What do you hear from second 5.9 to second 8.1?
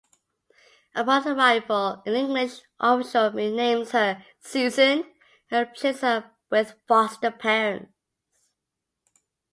her with foster parents.